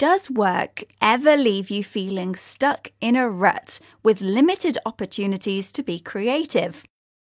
Does 0.00 0.30
work 0.30 0.84
ever 1.02 1.36
leave 1.36 1.68
you 1.68 1.84
feeling 1.84 2.34
stuck 2.34 2.90
in 3.02 3.16
a 3.16 3.28
rut 3.28 3.78
with 4.02 4.22
limited 4.22 4.78
opportunities 4.86 5.70
to 5.72 5.82
be 5.82 6.00
creative? 6.00 6.84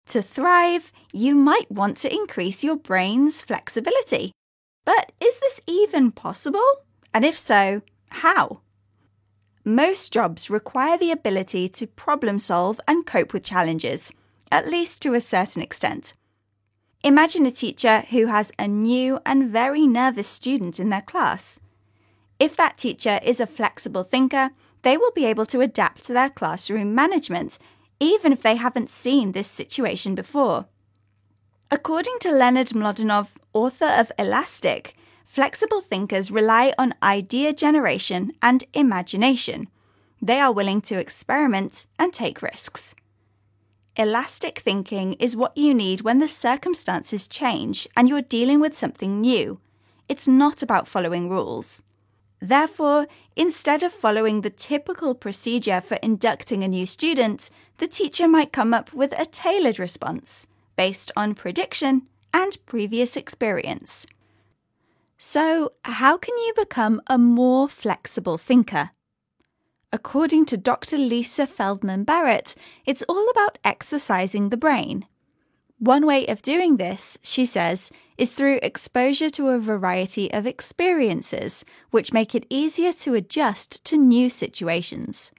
To 0.07 0.21
thrive, 0.21 0.93
you 1.11 1.35
might 1.35 1.69
want 1.69 1.97
to 1.97 2.13
increase 2.13 2.63
your 2.63 2.77
brain's 2.77 3.41
flexibility. 3.41 4.31
But 4.85 5.11
is 5.19 5.41
this 5.41 5.59
even 5.67 6.13
possible? 6.13 6.63
And 7.13 7.25
if 7.25 7.37
so, 7.37 7.81
how? 8.11 8.61
Most 9.65 10.13
jobs 10.13 10.49
require 10.49 10.97
the 10.97 11.11
ability 11.11 11.67
to 11.67 11.85
problem 11.85 12.39
solve 12.39 12.79
and 12.87 13.05
cope 13.05 13.33
with 13.33 13.43
challenges, 13.43 14.13
at 14.53 14.69
least 14.69 15.01
to 15.01 15.13
a 15.13 15.19
certain 15.19 15.61
extent. 15.61 16.13
Imagine 17.03 17.45
a 17.45 17.51
teacher 17.51 18.05
who 18.11 18.27
has 18.27 18.53
a 18.57 18.69
new 18.69 19.19
and 19.25 19.49
very 19.49 19.85
nervous 19.85 20.29
student 20.29 20.79
in 20.79 20.87
their 20.87 21.01
class. 21.01 21.59
If 22.43 22.57
that 22.57 22.77
teacher 22.77 23.21
is 23.23 23.39
a 23.39 23.47
flexible 23.47 24.03
thinker, 24.03 24.49
they 24.81 24.97
will 24.97 25.13
be 25.13 25.23
able 25.23 25.45
to 25.45 25.61
adapt 25.61 26.03
to 26.03 26.13
their 26.13 26.29
classroom 26.29 26.93
management, 26.93 27.57
even 28.01 28.33
if 28.33 28.41
they 28.41 28.57
haven't 28.57 28.89
seen 28.89 29.31
this 29.31 29.47
situation 29.47 30.13
before. 30.13 30.65
According 31.71 32.17
to 32.19 32.33
Leonard 32.33 32.67
Mlodinow, 32.71 33.29
author 33.53 33.85
of 33.85 34.11
Elastic, 34.19 34.93
flexible 35.25 35.79
thinkers 35.79 36.31
rely 36.31 36.73
on 36.77 36.95
idea 37.01 37.53
generation 37.53 38.33
and 38.41 38.65
imagination. 38.73 39.69
They 40.21 40.41
are 40.41 40.51
willing 40.51 40.81
to 40.81 40.99
experiment 40.99 41.85
and 41.97 42.11
take 42.11 42.41
risks. 42.41 42.93
Elastic 43.95 44.59
thinking 44.59 45.13
is 45.13 45.37
what 45.37 45.55
you 45.55 45.73
need 45.73 46.01
when 46.01 46.19
the 46.19 46.27
circumstances 46.27 47.25
change 47.25 47.87
and 47.95 48.09
you're 48.09 48.21
dealing 48.21 48.59
with 48.59 48.77
something 48.77 49.21
new. 49.21 49.61
It's 50.09 50.27
not 50.27 50.61
about 50.61 50.89
following 50.89 51.29
rules. 51.29 51.83
Therefore, 52.43 53.07
instead 53.37 53.83
of 53.83 53.93
following 53.93 54.41
the 54.41 54.49
typical 54.49 55.15
procedure 55.15 55.79
for 55.79 55.95
inducting 56.03 56.61
a 56.61 56.67
new 56.67 56.85
student, 56.85 57.49
the 57.77 57.87
teacher 57.87 58.27
might 58.27 58.51
come 58.51 58.73
up 58.73 58.91
with 58.91 59.17
a 59.17 59.25
tailored 59.25 59.79
response 59.79 60.45
based 60.75 61.09
on 61.15 61.35
prediction 61.35 62.01
and 62.33 62.57
previous 62.65 63.15
experience. 63.15 64.05
So, 65.17 65.71
how 65.85 66.17
can 66.17 66.37
you 66.37 66.53
become 66.57 67.01
a 67.07 67.17
more 67.17 67.69
flexible 67.69 68.37
thinker? 68.37 68.89
According 69.93 70.43
to 70.47 70.57
Dr. 70.57 70.97
Lisa 70.97 71.47
Feldman 71.47 72.03
Barrett, 72.03 72.55
it's 72.85 73.03
all 73.07 73.29
about 73.29 73.57
exercising 73.63 74.49
the 74.49 74.57
brain. 74.57 75.05
One 75.83 76.05
way 76.05 76.25
of 76.27 76.41
doing 76.41 76.77
this, 76.77 77.17
she 77.23 77.45
says, 77.45 77.91
is 78.17 78.33
through 78.33 78.61
exposure 78.63 79.29
to 79.31 79.49
a 79.49 79.59
variety 79.59 80.31
of 80.31 80.47
experiences, 80.47 81.65
which 81.91 82.13
make 82.13 82.33
it 82.33 82.45
easier 82.49 82.93
to 82.93 83.15
adjust 83.15 83.83
to 83.83 83.97
new 83.97 84.29
situations. 84.29 85.33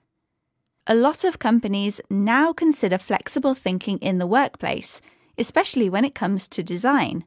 A 0.86 0.94
lot 0.94 1.24
of 1.24 1.38
companies 1.38 1.98
now 2.10 2.52
consider 2.52 2.98
flexible 2.98 3.54
thinking 3.54 3.96
in 4.00 4.18
the 4.18 4.26
workplace, 4.26 5.00
especially 5.38 5.88
when 5.88 6.04
it 6.04 6.14
comes 6.14 6.46
to 6.48 6.62
design. 6.62 7.24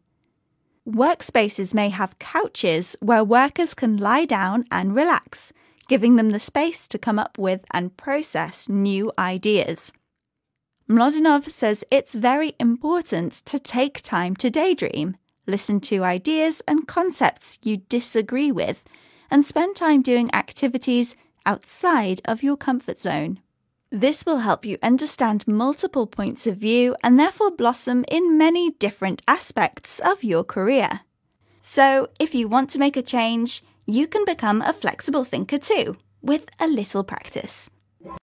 Workspaces 0.87 1.73
may 1.73 1.89
have 1.89 2.19
couches 2.19 2.95
where 2.99 3.23
workers 3.23 3.73
can 3.73 3.97
lie 3.97 4.25
down 4.25 4.63
and 4.69 4.95
relax, 4.95 5.51
giving 5.87 6.17
them 6.17 6.29
the 6.29 6.39
space 6.39 6.87
to 6.89 6.99
come 6.99 7.17
up 7.17 7.39
with 7.39 7.65
and 7.73 7.97
process 7.97 8.69
new 8.69 9.11
ideas. 9.17 9.91
Mlodinow 10.89 11.43
says 11.49 11.83
it's 11.91 12.15
very 12.15 12.55
important 12.61 13.33
to 13.45 13.59
take 13.59 14.01
time 14.01 14.37
to 14.37 14.49
daydream, 14.49 15.17
listen 15.45 15.81
to 15.81 16.05
ideas 16.05 16.61
and 16.65 16.87
concepts 16.87 17.59
you 17.61 17.77
disagree 17.89 18.53
with, 18.53 18.85
and 19.29 19.45
spend 19.45 19.75
time 19.75 20.01
doing 20.01 20.33
activities 20.33 21.17
outside 21.45 22.21
of 22.23 22.41
your 22.41 22.55
comfort 22.55 22.97
zone. 22.97 23.41
This 23.89 24.25
will 24.25 24.39
help 24.39 24.63
you 24.65 24.77
understand 24.81 25.45
multiple 25.45 26.07
points 26.07 26.47
of 26.47 26.55
view 26.55 26.95
and 27.03 27.19
therefore 27.19 27.51
blossom 27.51 28.05
in 28.07 28.37
many 28.37 28.71
different 28.71 29.21
aspects 29.27 29.99
of 29.99 30.23
your 30.23 30.45
career. 30.45 31.01
So, 31.61 32.07
if 32.17 32.33
you 32.33 32.47
want 32.47 32.69
to 32.71 32.79
make 32.79 32.95
a 32.95 33.01
change, 33.01 33.61
you 33.85 34.07
can 34.07 34.23
become 34.23 34.61
a 34.61 34.71
flexible 34.71 35.25
thinker 35.25 35.57
too, 35.57 35.97
with 36.21 36.47
a 36.61 36.67
little 36.67 37.03
practice. 37.03 37.69